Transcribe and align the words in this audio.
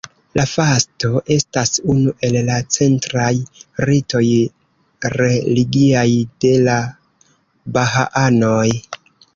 La 0.37 0.43
Fasto 0.51 1.19
estas 1.35 1.73
unu 1.95 2.13
el 2.29 2.37
la 2.47 2.55
centraj 2.77 3.29
ritoj 3.91 4.25
religiaj 5.19 6.09
de 6.47 6.57
la 6.71 6.81
bahaanoj. 7.79 8.69